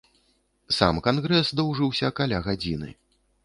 [0.77, 2.89] Сам кангрэс доўжыўся каля гадзіны.